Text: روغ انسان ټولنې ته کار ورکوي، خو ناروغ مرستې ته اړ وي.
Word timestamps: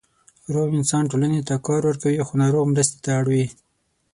روغ 0.53 0.69
انسان 0.79 1.03
ټولنې 1.11 1.41
ته 1.47 1.55
کار 1.67 1.81
ورکوي، 1.89 2.19
خو 2.27 2.33
ناروغ 2.41 2.63
مرستې 2.73 2.97
ته 3.03 3.09
اړ 3.19 3.25
وي. 3.33 3.45